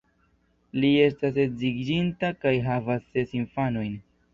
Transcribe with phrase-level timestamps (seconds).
[0.83, 3.99] Li estas edziĝinta kaj havas ses infanojn.